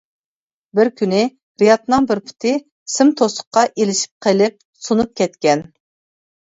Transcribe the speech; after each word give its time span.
بىر 0.77 0.89
كۈنى 1.01 1.19
رىيادنىڭ 1.63 2.09
بىر 2.13 2.23
پۇتى 2.31 2.55
سىم 2.95 3.13
توسۇققا 3.21 3.67
ئىلىشىپ 3.73 4.27
قېلىپ 4.29 4.61
سۇنۇپ 4.89 5.15
كەتكەن. 5.23 5.69